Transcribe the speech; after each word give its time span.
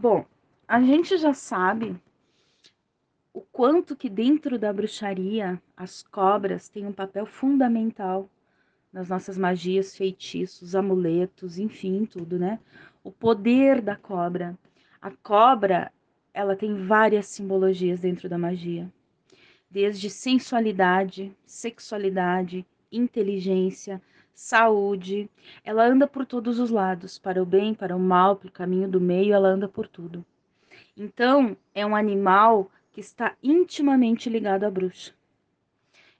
Bom, 0.00 0.24
a 0.66 0.80
gente 0.80 1.18
já 1.18 1.34
sabe 1.34 1.94
o 3.34 3.42
quanto 3.42 3.94
que 3.94 4.08
dentro 4.08 4.58
da 4.58 4.72
bruxaria 4.72 5.60
as 5.76 6.02
cobras 6.02 6.70
têm 6.70 6.86
um 6.86 6.92
papel 6.92 7.26
fundamental 7.26 8.26
nas 8.90 9.10
nossas 9.10 9.36
magias, 9.36 9.94
feitiços, 9.94 10.74
amuletos, 10.74 11.58
enfim, 11.58 12.06
tudo, 12.06 12.38
né? 12.38 12.58
O 13.04 13.12
poder 13.12 13.82
da 13.82 13.94
cobra. 13.94 14.58
A 15.02 15.10
cobra, 15.10 15.92
ela 16.32 16.56
tem 16.56 16.86
várias 16.86 17.26
simbologias 17.26 18.00
dentro 18.00 18.26
da 18.26 18.38
magia. 18.38 18.90
Desde 19.70 20.08
sensualidade, 20.08 21.30
sexualidade, 21.44 22.64
inteligência, 22.90 24.00
saúde. 24.34 25.30
Ela 25.64 25.86
anda 25.86 26.06
por 26.06 26.24
todos 26.24 26.58
os 26.58 26.70
lados, 26.70 27.18
para 27.18 27.42
o 27.42 27.46
bem, 27.46 27.74
para 27.74 27.96
o 27.96 28.00
mal, 28.00 28.36
para 28.36 28.48
o 28.48 28.52
caminho 28.52 28.88
do 28.88 29.00
meio, 29.00 29.34
ela 29.34 29.48
anda 29.48 29.68
por 29.68 29.86
tudo. 29.86 30.24
Então, 30.96 31.56
é 31.74 31.84
um 31.84 31.96
animal 31.96 32.70
que 32.92 33.00
está 33.00 33.34
intimamente 33.42 34.28
ligado 34.28 34.64
à 34.64 34.70
bruxa. 34.70 35.12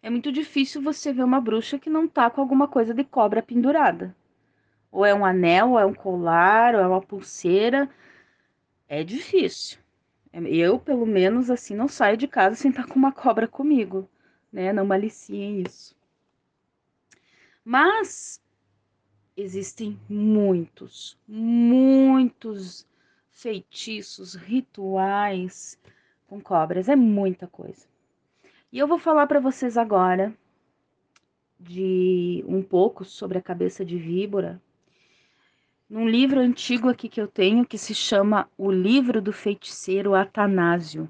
É 0.02 0.08
muito 0.08 0.32
difícil 0.32 0.80
você 0.80 1.12
ver 1.12 1.24
uma 1.24 1.40
bruxa 1.40 1.78
que 1.78 1.90
não 1.90 2.08
tá 2.08 2.30
com 2.30 2.40
alguma 2.40 2.66
coisa 2.66 2.94
de 2.94 3.04
cobra 3.04 3.42
pendurada. 3.42 4.14
Ou 4.90 5.04
é 5.04 5.14
um 5.14 5.24
anel, 5.24 5.72
ou 5.72 5.78
é 5.78 5.84
um 5.84 5.92
colar, 5.94 6.74
ou 6.74 6.80
é 6.80 6.86
uma 6.86 7.02
pulseira. 7.02 7.88
É 8.88 9.04
difícil. 9.04 9.78
Eu, 10.32 10.78
pelo 10.78 11.06
menos, 11.06 11.50
assim, 11.50 11.74
não 11.74 11.88
saio 11.88 12.16
de 12.16 12.26
casa 12.26 12.56
sem 12.56 12.70
estar 12.70 12.86
com 12.86 12.98
uma 12.98 13.12
cobra 13.12 13.46
comigo, 13.46 14.08
né? 14.52 14.72
Não 14.72 14.86
maliciem 14.86 15.60
isso. 15.60 15.94
Mas 17.70 18.42
existem 19.36 19.96
muitos, 20.08 21.16
muitos 21.28 22.84
feitiços, 23.30 24.34
rituais 24.34 25.78
com 26.26 26.40
cobras, 26.40 26.88
é 26.88 26.96
muita 26.96 27.46
coisa. 27.46 27.86
E 28.72 28.78
eu 28.80 28.88
vou 28.88 28.98
falar 28.98 29.28
para 29.28 29.38
vocês 29.38 29.78
agora 29.78 30.34
de 31.60 32.44
um 32.48 32.60
pouco 32.60 33.04
sobre 33.04 33.38
a 33.38 33.40
cabeça 33.40 33.84
de 33.84 33.96
víbora, 33.96 34.60
num 35.88 36.08
livro 36.08 36.40
antigo 36.40 36.88
aqui 36.88 37.08
que 37.08 37.20
eu 37.20 37.28
tenho 37.28 37.64
que 37.64 37.78
se 37.78 37.94
chama 37.94 38.50
O 38.58 38.68
Livro 38.72 39.22
do 39.22 39.32
Feiticeiro 39.32 40.12
Atanásio. 40.16 41.08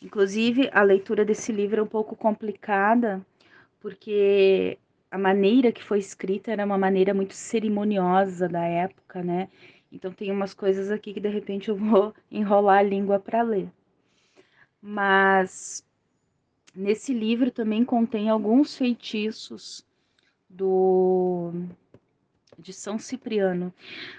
Inclusive, 0.00 0.70
a 0.72 0.82
leitura 0.82 1.22
desse 1.22 1.52
livro 1.52 1.80
é 1.80 1.84
um 1.84 1.86
pouco 1.86 2.16
complicada, 2.16 3.20
porque 3.78 4.78
a 5.14 5.18
maneira 5.18 5.70
que 5.70 5.80
foi 5.80 6.00
escrita 6.00 6.50
era 6.50 6.64
uma 6.64 6.76
maneira 6.76 7.14
muito 7.14 7.34
cerimoniosa 7.34 8.48
da 8.48 8.64
época, 8.64 9.22
né? 9.22 9.48
Então 9.92 10.12
tem 10.12 10.32
umas 10.32 10.52
coisas 10.52 10.90
aqui 10.90 11.14
que 11.14 11.20
de 11.20 11.28
repente 11.28 11.68
eu 11.68 11.76
vou 11.76 12.12
enrolar 12.28 12.78
a 12.78 12.82
língua 12.82 13.20
para 13.20 13.40
ler. 13.42 13.68
Mas 14.82 15.86
nesse 16.74 17.14
livro 17.14 17.52
também 17.52 17.84
contém 17.84 18.28
alguns 18.28 18.76
feitiços 18.76 19.86
do 20.50 21.52
de 22.58 22.72
São 22.72 22.98
Cipriano. 22.98 23.72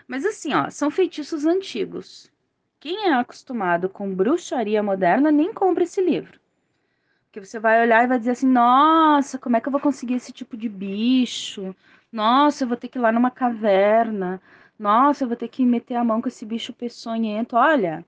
Mas 0.08 0.26
assim, 0.26 0.54
ó, 0.54 0.70
são 0.70 0.90
feitiços 0.90 1.46
antigos. 1.46 2.32
Quem 2.80 3.08
é 3.08 3.14
acostumado 3.14 3.90
com 3.90 4.16
bruxaria 4.16 4.82
moderna 4.82 5.30
nem 5.30 5.54
compra 5.54 5.84
esse 5.84 6.02
livro. 6.02 6.40
Porque 7.36 7.46
você 7.46 7.60
vai 7.60 7.82
olhar 7.82 8.02
e 8.02 8.08
vai 8.08 8.18
dizer 8.18 8.32
assim: 8.32 8.48
nossa, 8.48 9.38
como 9.38 9.58
é 9.58 9.60
que 9.60 9.68
eu 9.68 9.72
vou 9.72 9.82
conseguir 9.82 10.14
esse 10.14 10.32
tipo 10.32 10.56
de 10.56 10.70
bicho? 10.70 11.76
Nossa, 12.10 12.64
eu 12.64 12.68
vou 12.70 12.78
ter 12.78 12.88
que 12.88 12.98
ir 12.98 13.02
lá 13.02 13.12
numa 13.12 13.30
caverna. 13.30 14.42
Nossa, 14.80 15.26
eu 15.26 15.28
vou 15.28 15.36
ter 15.36 15.50
que 15.50 15.66
meter 15.66 15.96
a 15.96 16.04
mão 16.04 16.22
com 16.22 16.30
esse 16.30 16.46
bicho 16.46 16.72
peçonhento. 16.72 17.58
Olha, 17.58 18.06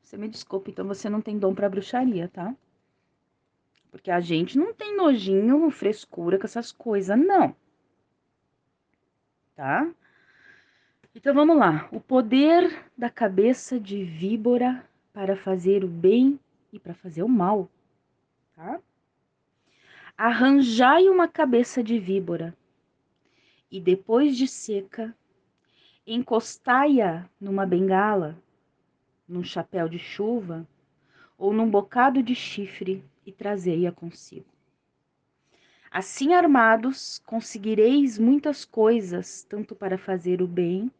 você 0.00 0.16
me 0.16 0.28
desculpa, 0.28 0.70
então 0.70 0.86
você 0.86 1.10
não 1.10 1.20
tem 1.20 1.36
dom 1.36 1.52
para 1.52 1.68
bruxaria, 1.68 2.28
tá? 2.28 2.54
Porque 3.90 4.08
a 4.08 4.20
gente 4.20 4.56
não 4.56 4.72
tem 4.72 4.96
nojinho, 4.96 5.68
frescura 5.72 6.38
com 6.38 6.46
essas 6.46 6.70
coisas, 6.70 7.18
não 7.18 7.56
tá? 9.56 9.90
Então 11.12 11.34
vamos 11.34 11.56
lá. 11.56 11.88
O 11.90 12.00
poder 12.00 12.84
da 12.96 13.10
cabeça 13.10 13.80
de 13.80 14.04
víbora 14.04 14.88
para 15.12 15.36
fazer 15.36 15.82
o 15.82 15.88
bem 15.88 16.38
e 16.72 16.78
para 16.78 16.94
fazer 16.94 17.24
o 17.24 17.28
mal, 17.28 17.68
tá? 18.60 18.80
Arranjai 20.16 21.08
uma 21.08 21.26
cabeça 21.26 21.82
de 21.82 21.98
víbora 21.98 22.54
e 23.70 23.80
depois 23.80 24.36
de 24.36 24.46
seca, 24.46 25.16
encostai-a 26.06 27.26
numa 27.40 27.64
bengala, 27.64 28.36
num 29.26 29.42
chapéu 29.42 29.88
de 29.88 29.98
chuva 29.98 30.68
ou 31.38 31.54
num 31.54 31.70
bocado 31.70 32.22
de 32.22 32.34
chifre 32.34 33.02
e 33.24 33.32
trazei-a 33.32 33.90
consigo. 33.90 34.44
Assim 35.90 36.34
armados, 36.34 37.20
conseguireis 37.24 38.18
muitas 38.18 38.64
coisas, 38.64 39.42
tanto 39.44 39.74
para 39.74 39.96
fazer 39.96 40.42
o 40.42 40.46
bem 40.46 40.90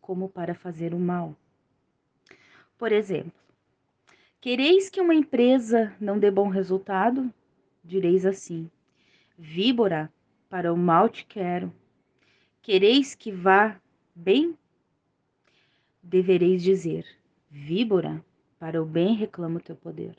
como 0.00 0.28
para 0.28 0.54
fazer 0.54 0.92
o 0.92 0.98
mal. 0.98 1.34
Por 2.76 2.92
exemplo, 2.92 3.45
quereis 4.46 4.88
que 4.88 5.00
uma 5.00 5.12
empresa 5.12 5.92
não 6.00 6.20
dê 6.20 6.30
bom 6.30 6.46
resultado? 6.46 7.34
Direis 7.82 8.24
assim: 8.24 8.70
Víbora, 9.36 10.08
para 10.48 10.72
o 10.72 10.76
mal 10.76 11.08
te 11.08 11.26
quero. 11.26 11.74
Quereis 12.62 13.12
que 13.12 13.32
vá 13.32 13.76
bem? 14.14 14.56
Devereis 16.00 16.62
dizer: 16.62 17.04
Víbora, 17.50 18.24
para 18.56 18.80
o 18.80 18.86
bem 18.86 19.16
reclamo 19.16 19.58
teu 19.58 19.74
poder. 19.74 20.14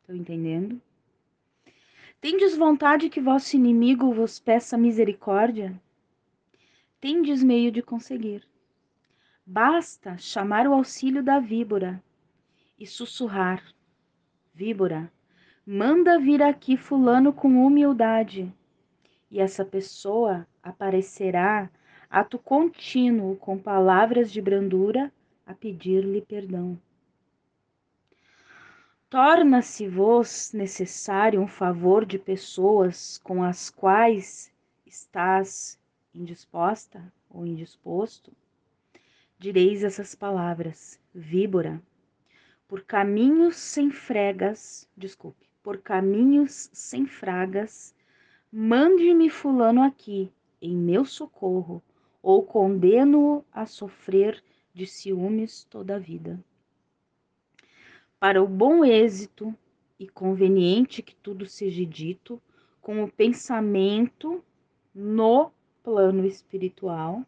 Estão 0.00 0.16
entendendo? 0.16 0.80
Tendes 2.22 2.56
vontade 2.56 3.10
que 3.10 3.20
vosso 3.20 3.54
inimigo 3.54 4.14
vos 4.14 4.38
peça 4.38 4.78
misericórdia? 4.78 5.78
Tendes 6.98 7.44
meio 7.44 7.70
de 7.70 7.82
conseguir. 7.82 8.48
Basta 9.44 10.16
chamar 10.16 10.66
o 10.66 10.72
auxílio 10.72 11.22
da 11.22 11.38
víbora 11.38 12.02
e 12.78 12.86
sussurrar: 12.86 13.62
Víbora, 14.54 15.10
manda 15.66 16.18
vir 16.18 16.42
aqui 16.42 16.76
Fulano 16.76 17.32
com 17.32 17.66
humildade. 17.66 18.52
E 19.30 19.40
essa 19.40 19.64
pessoa 19.64 20.46
aparecerá, 20.62 21.70
ato 22.08 22.38
contínuo, 22.38 23.36
com 23.36 23.58
palavras 23.58 24.30
de 24.30 24.40
brandura, 24.40 25.12
a 25.44 25.54
pedir-lhe 25.54 26.20
perdão. 26.20 26.78
Torna-se-vos 29.08 30.52
necessário 30.52 31.40
um 31.40 31.46
favor 31.46 32.04
de 32.04 32.18
pessoas 32.18 33.18
com 33.18 33.42
as 33.42 33.70
quais 33.70 34.52
estás 34.84 35.78
indisposta 36.14 37.12
ou 37.30 37.46
indisposto? 37.46 38.32
Direis 39.38 39.84
essas 39.84 40.14
palavras, 40.14 40.98
víbora, 41.14 41.80
por 42.68 42.82
caminhos 42.82 43.56
sem 43.56 43.90
fregas, 43.90 44.88
desculpe, 44.96 45.46
por 45.62 45.78
caminhos 45.78 46.68
sem 46.72 47.06
fragas, 47.06 47.94
mande-me 48.52 49.30
fulano 49.30 49.82
aqui, 49.82 50.32
em 50.60 50.76
meu 50.76 51.04
socorro, 51.04 51.82
ou 52.22 52.42
condeno-o 52.42 53.44
a 53.52 53.66
sofrer 53.66 54.42
de 54.74 54.86
ciúmes 54.86 55.64
toda 55.64 55.96
a 55.96 55.98
vida. 55.98 56.42
Para 58.18 58.42
o 58.42 58.48
bom 58.48 58.84
êxito 58.84 59.54
e 59.98 60.08
conveniente 60.08 61.02
que 61.02 61.14
tudo 61.14 61.46
seja 61.46 61.84
dito, 61.86 62.42
com 62.80 63.02
o 63.04 63.10
pensamento 63.10 64.42
no 64.94 65.52
plano 65.82 66.24
espiritual, 66.24 67.24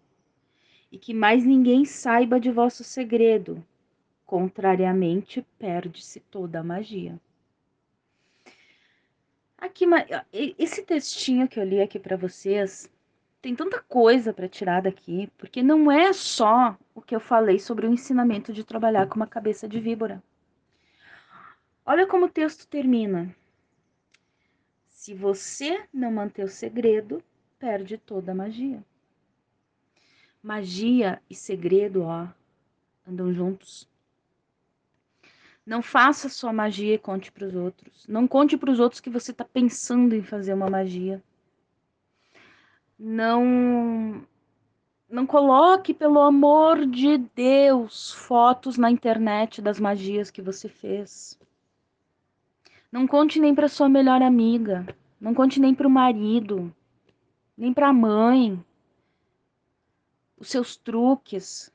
e 0.91 0.99
que 0.99 1.13
mais 1.13 1.45
ninguém 1.45 1.85
saiba 1.85 2.41
de 2.41 2.51
vosso 2.51 2.83
segredo, 2.83 3.65
contrariamente 4.29 5.41
perde-se 5.59 6.21
toda 6.21 6.61
a 6.61 6.63
magia. 6.63 7.19
Aqui, 9.57 9.87
esse 10.59 10.83
textinho 10.83 11.49
que 11.49 11.59
eu 11.59 11.65
li 11.65 11.81
aqui 11.81 11.99
para 11.99 12.15
vocês 12.15 12.93
tem 13.41 13.57
tanta 13.57 13.81
coisa 13.81 14.31
para 14.31 14.47
tirar 14.47 14.83
daqui, 14.83 15.33
porque 15.39 15.63
não 15.63 15.91
é 15.91 16.13
só 16.13 16.77
o 16.95 17.01
que 17.01 17.17
eu 17.17 17.21
falei 17.21 17.59
sobre 17.59 17.87
o 17.87 17.91
ensinamento 17.91 18.53
de 18.53 18.63
trabalhar 18.63 19.09
com 19.09 19.17
uma 19.17 19.27
cabeça 19.27 19.67
de 19.67 19.81
víbora. 19.81 20.23
Olha 21.87 22.07
como 22.07 22.27
o 22.27 22.31
texto 22.31 22.69
termina. 22.69 23.35
Se 24.91 25.15
você 25.15 25.89
não 25.91 26.13
manter 26.13 26.45
o 26.45 26.49
segredo, 26.49 27.25
perde 27.59 27.97
toda 27.97 28.33
a 28.33 28.35
magia. 28.35 28.85
Magia 30.43 31.23
e 31.31 31.35
segredo, 31.35 32.03
ó, 32.03 32.29
andam 33.07 33.33
juntos. 33.33 33.89
Não 35.69 35.83
faça 35.83 36.31
sua 36.31 36.51
magia 36.51 36.95
e 36.95 36.99
conte 36.99 37.31
para 37.31 37.47
os 37.47 37.55
outros. 37.55 38.07
Não 38.09 38.27
conte 38.27 38.57
para 38.57 38.71
os 38.71 38.81
outros 38.81 39.03
que 39.03 39.11
você 39.11 39.33
está 39.33 39.45
pensando 39.45 40.15
em 40.15 40.23
fazer 40.23 40.55
uma 40.55 40.71
magia. 40.71 41.23
Não 42.99 44.27
não 45.11 45.27
coloque, 45.27 45.93
pelo 45.93 46.21
amor 46.21 46.87
de 46.87 47.19
Deus, 47.19 48.15
fotos 48.15 48.79
na 48.79 48.91
internet 48.91 49.61
das 49.61 49.79
magias 49.79 50.31
que 50.31 50.41
você 50.41 50.71
fez. 50.71 51.39
Não 52.91 53.07
conte 53.07 53.39
nem 53.39 53.55
para 53.55 53.69
sua 53.69 53.91
melhor 53.91 54.23
amiga, 54.23 54.87
não 55.21 55.35
conte 55.35 55.61
nem 55.61 55.75
para 55.75 55.87
o 55.87 55.91
marido, 55.91 56.75
nem 57.55 57.75
para 57.75 57.89
a 57.89 57.93
mãe. 57.93 58.59
Os 60.39 60.49
seus 60.49 60.79
truques, 60.79 61.71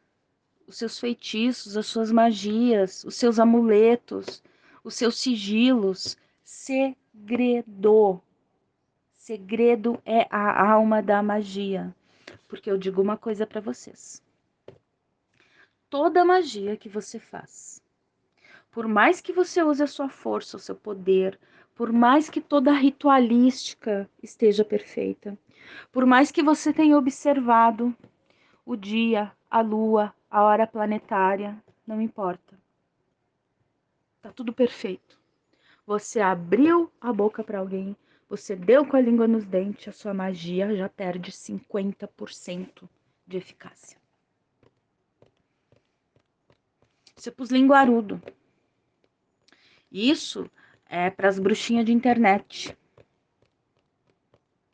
os 0.68 0.78
seus 0.78 1.00
feitiços, 1.00 1.78
as 1.78 1.86
suas 1.86 2.12
magias, 2.12 3.04
os 3.04 3.16
seus 3.16 3.40
amuletos, 3.40 4.44
os 4.84 4.96
seus 4.96 5.18
sigilos. 5.18 6.18
Segredo. 6.44 8.22
Segredo 9.16 10.02
é 10.06 10.28
a 10.30 10.72
alma 10.72 11.02
da 11.02 11.24
magia. 11.24 11.96
Porque 12.48 12.70
eu 12.70 12.78
digo 12.78 13.02
uma 13.02 13.18
coisa 13.18 13.48
para 13.48 13.62
vocês. 13.62 14.22
Toda 15.90 16.26
magia 16.26 16.76
que 16.76 16.90
você 16.90 17.20
faz, 17.20 17.82
por 18.72 18.88
mais 18.88 19.22
que 19.22 19.32
você 19.32 19.62
use 19.62 19.84
a 19.84 19.88
sua 19.88 20.10
força, 20.10 20.58
o 20.58 20.60
seu 20.60 20.76
poder, 20.76 21.40
por 21.76 21.92
mais 21.92 22.30
que 22.30 22.42
toda 22.42 22.72
a 22.72 22.76
ritualística 22.76 24.10
esteja 24.22 24.66
perfeita, 24.66 25.38
por 25.92 26.06
mais 26.06 26.32
que 26.32 26.42
você 26.44 26.74
tenha 26.74 26.98
observado 26.98 27.96
o 28.66 28.76
dia, 28.76 29.32
a 29.50 29.62
lua, 29.62 30.14
a 30.30 30.44
hora 30.44 30.66
planetária, 30.66 31.62
não 31.86 32.02
importa. 32.02 32.58
Tá 34.22 34.32
tudo 34.32 34.54
perfeito. 34.54 35.20
Você 35.86 36.22
abriu 36.22 36.92
a 37.02 37.12
boca 37.12 37.44
para 37.44 37.60
alguém, 37.60 37.96
você 38.30 38.56
deu 38.56 38.86
com 38.86 38.96
a 38.96 39.02
língua 39.02 39.28
nos 39.28 39.46
dentes, 39.46 39.90
a 39.90 39.92
sua 39.92 40.14
magia 40.14 40.76
já 40.76 40.88
perde 40.88 41.32
50% 41.32 42.90
de 43.28 43.38
eficácia. 43.38 43.98
Você 47.16 47.30
pus 47.30 47.50
linguarudo. 47.50 48.22
Isso 49.92 50.50
é 50.88 51.10
para 51.10 51.30
as 51.30 51.38
bruxinhas 51.38 51.86
de 51.86 51.94
internet. 51.94 52.78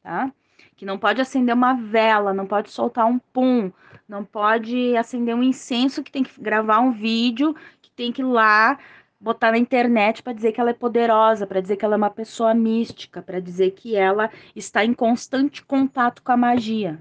Tá? 0.01 0.33
Que 0.79 0.85
não 0.85 0.97
pode 0.97 1.19
acender 1.19 1.53
uma 1.53 1.73
vela, 1.73 2.33
não 2.33 2.47
pode 2.47 2.71
soltar 2.71 3.05
um 3.05 3.19
pum, 3.19 3.69
não 4.07 4.23
pode 4.23 4.95
acender 4.95 5.35
um 5.35 5.43
incenso, 5.43 6.01
que 6.01 6.09
tem 6.09 6.23
que 6.23 6.39
gravar 6.39 6.79
um 6.79 6.93
vídeo, 6.93 7.53
que 7.81 7.91
tem 7.91 8.13
que 8.13 8.21
ir 8.21 8.25
lá 8.25 8.79
botar 9.19 9.51
na 9.51 9.57
internet 9.57 10.23
para 10.23 10.31
dizer 10.31 10.53
que 10.53 10.61
ela 10.61 10.69
é 10.69 10.73
poderosa, 10.73 11.45
para 11.45 11.59
dizer 11.59 11.75
que 11.75 11.83
ela 11.83 11.95
é 11.95 11.97
uma 11.97 12.09
pessoa 12.09 12.53
mística, 12.53 13.21
para 13.21 13.41
dizer 13.41 13.71
que 13.71 13.93
ela 13.93 14.31
está 14.55 14.85
em 14.85 14.93
constante 14.93 15.65
contato 15.65 16.23
com 16.23 16.31
a 16.31 16.37
magia. 16.37 16.97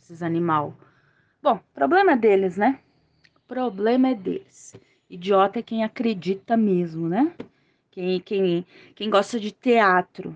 Esses 0.00 0.22
animal. 0.22 0.74
Bom, 1.42 1.60
problema 1.74 2.12
é 2.12 2.16
deles, 2.16 2.56
né? 2.56 2.80
Problema 3.46 4.08
é 4.08 4.14
deles. 4.14 4.74
Idiota 5.10 5.58
é 5.58 5.62
quem 5.62 5.84
acredita 5.84 6.56
mesmo, 6.56 7.06
né? 7.06 7.34
Quem, 7.90 8.18
quem, 8.18 8.66
quem 8.94 9.10
gosta 9.10 9.38
de 9.38 9.52
teatro. 9.52 10.34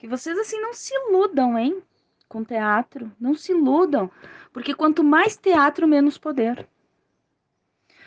Que 0.00 0.08
vocês 0.08 0.38
assim 0.38 0.58
não 0.58 0.72
se 0.72 0.94
iludam, 0.94 1.58
hein? 1.58 1.82
Com 2.26 2.42
teatro. 2.42 3.12
Não 3.20 3.34
se 3.34 3.52
iludam. 3.52 4.10
Porque 4.50 4.74
quanto 4.74 5.04
mais 5.04 5.36
teatro, 5.36 5.86
menos 5.86 6.16
poder. 6.16 6.66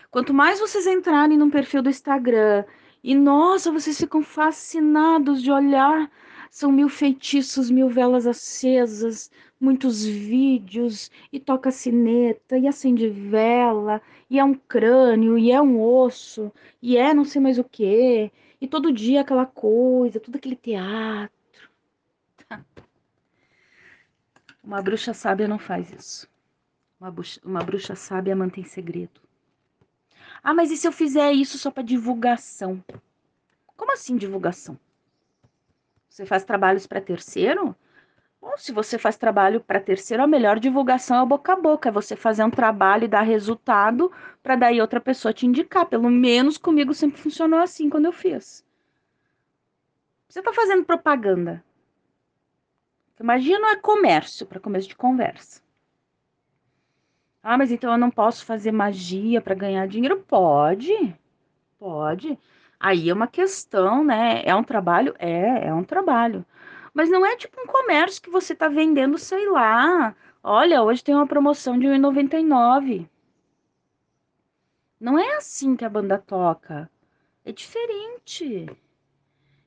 Quanto 0.10 0.34
mais 0.34 0.60
vocês 0.60 0.88
entrarem 0.88 1.38
no 1.38 1.52
perfil 1.52 1.84
do 1.84 1.92
Instagram 1.92 2.66
e, 3.04 3.14
nossa, 3.14 3.72
vocês 3.72 3.96
ficam 3.96 4.24
fascinados 4.24 5.40
de 5.40 5.52
olhar, 5.52 6.10
são 6.50 6.72
mil 6.72 6.90
feitiços, 6.90 7.70
mil 7.70 7.90
velas 7.90 8.26
acesas, 8.26 9.30
muitos 9.60 10.04
vídeos, 10.04 11.12
e 11.32 11.40
toca 11.40 11.70
sineta, 11.70 12.58
e 12.58 12.68
acende 12.68 13.08
vela, 13.08 14.02
e 14.30 14.40
é 14.40 14.44
um 14.44 14.56
crânio, 14.56 15.38
e 15.38 15.52
é 15.52 15.62
um 15.62 15.80
osso, 15.80 16.52
e 16.82 16.98
é 16.98 17.14
não 17.14 17.24
sei 17.24 17.40
mais 17.40 17.60
o 17.60 17.64
que, 17.64 18.32
e 18.60 18.68
todo 18.68 18.92
dia 18.92 19.22
aquela 19.22 19.46
coisa, 19.46 20.20
todo 20.20 20.36
aquele 20.38 20.56
teatro. 20.56 21.43
Uma 24.64 24.82
bruxa 24.82 25.14
sábia 25.14 25.48
não 25.48 25.60
faz 25.60 25.92
isso. 25.92 26.28
Uma 27.00 27.12
bruxa, 27.12 27.42
uma 27.44 27.64
bruxa 27.64 27.96
sábia 27.96 28.36
mantém 28.36 28.64
segredo. 28.64 29.22
Ah, 30.42 30.54
mas 30.54 30.72
e 30.72 30.78
se 30.78 30.88
eu 30.88 30.92
fizer 30.92 31.32
isso 31.32 31.58
só 31.58 31.72
para 31.72 31.84
divulgação? 31.84 32.84
Como 33.76 33.92
assim 33.92 34.16
divulgação? 34.16 34.80
Você 36.10 36.26
faz 36.26 36.44
trabalhos 36.44 36.86
para 36.86 37.02
terceiro? 37.02 37.76
Ou 38.42 38.58
se 38.58 38.74
você 38.74 38.98
faz 38.98 39.16
trabalho 39.16 39.62
para 39.62 39.80
terceiro, 39.80 40.22
a 40.22 40.28
melhor 40.28 40.60
divulgação 40.60 41.22
é 41.22 41.26
boca 41.26 41.54
a 41.54 41.56
boca, 41.56 41.90
é 41.90 41.92
você 41.92 42.16
fazer 42.16 42.44
um 42.44 42.52
trabalho 42.52 43.06
e 43.06 43.08
dar 43.08 43.22
resultado 43.22 44.12
para 44.44 44.58
daí 44.58 44.82
outra 44.82 45.00
pessoa 45.00 45.34
te 45.34 45.46
indicar. 45.46 45.86
Pelo 45.86 46.10
menos 46.10 46.58
comigo 46.58 46.94
sempre 46.94 47.22
funcionou 47.22 47.60
assim 47.60 47.90
quando 47.90 48.06
eu 48.06 48.12
fiz. 48.12 48.66
Você 50.28 50.40
está 50.40 50.54
fazendo 50.54 50.84
propaganda. 50.84 51.64
Imagina 53.24 53.72
é 53.72 53.78
comércio 53.78 54.46
para 54.46 54.60
começo 54.60 54.90
de 54.90 54.98
conversa. 54.98 55.62
Ah, 57.42 57.58
mas 57.58 57.72
então 57.72 57.94
eu 57.94 57.98
não 57.98 58.12
posso 58.12 58.46
fazer 58.46 58.74
magia 58.74 59.40
para 59.40 59.56
ganhar 59.56 59.88
dinheiro? 59.88 60.20
Pode, 60.28 61.16
pode. 61.80 62.38
Aí 62.78 63.10
é 63.10 63.14
uma 63.14 63.28
questão, 63.28 64.04
né? 64.04 64.44
É 64.46 64.54
um 64.54 64.64
trabalho? 64.64 65.16
É, 65.18 65.68
é 65.68 65.74
um 65.74 65.86
trabalho. 65.86 66.46
Mas 66.94 67.10
não 67.10 67.26
é 67.26 67.38
tipo 67.38 67.62
um 67.62 67.66
comércio 67.66 68.22
que 68.22 68.30
você 68.30 68.54
tá 68.54 68.68
vendendo, 68.68 69.18
sei 69.18 69.50
lá. 69.50 70.14
Olha, 70.44 70.84
hoje 70.84 71.02
tem 71.02 71.16
uma 71.16 71.26
promoção 71.26 71.80
de 71.80 71.88
R$1,99. 71.88 73.08
Não 75.00 75.18
é 75.18 75.38
assim 75.38 75.78
que 75.78 75.86
a 75.86 75.90
banda 75.90 76.18
toca. 76.20 76.90
É 77.46 77.54
diferente. 77.54 78.68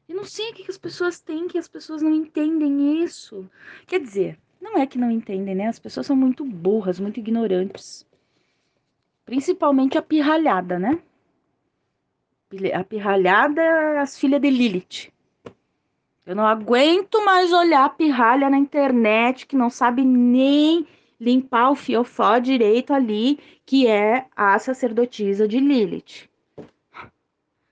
E 0.09 0.15
não 0.15 0.25
sei 0.25 0.51
o 0.51 0.55
que 0.55 0.71
as 0.71 0.79
pessoas 0.79 1.21
têm, 1.21 1.49
que 1.49 1.59
as 1.59 1.67
pessoas 1.67 2.01
não 2.01 2.13
entendem 2.13 3.03
isso. 3.03 3.49
Quer 3.87 4.01
dizer, 4.01 4.39
não 4.61 4.79
é 4.79 4.87
que 4.87 4.99
não 4.99 5.11
entendem, 5.11 5.55
né? 5.55 5.67
As 5.67 5.79
pessoas 5.79 6.07
são 6.07 6.17
muito 6.17 6.45
burras, 6.45 7.01
muito 7.01 7.19
ignorantes. 7.19 8.07
Principalmente 9.25 9.99
a 9.99 10.03
pirralhada, 10.03 10.79
né? 10.79 10.99
A 12.73 12.85
pirralhada, 12.85 14.01
as 14.01 14.19
filhas 14.19 14.41
de 14.41 14.51
Lilith. 14.51 15.13
Eu 16.25 16.35
não 16.35 16.47
aguento 16.47 17.25
mais 17.25 17.53
olhar 17.53 17.85
a 17.85 17.89
pirralha 17.89 18.49
na 18.49 18.59
internet 18.59 19.47
que 19.47 19.57
não 19.57 19.71
sabe 19.71 20.05
nem 20.05 20.87
limpar 21.21 21.71
o 21.71 21.77
fiofó 21.77 22.39
direito 22.39 22.93
ali, 22.93 23.39
que 23.65 23.87
é 23.87 24.27
a 24.35 24.59
sacerdotisa 24.59 25.47
de 25.49 25.59
Lilith. 25.59 26.29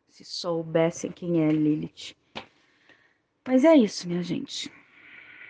Se 0.08 0.24
soubessem 0.24 1.10
quem 1.10 1.42
é 1.44 1.50
Lilith. 1.50 2.16
Mas 3.46 3.64
é 3.64 3.74
isso, 3.74 4.06
minha 4.06 4.22
gente. 4.22 4.70